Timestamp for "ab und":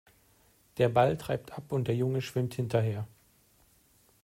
1.55-1.87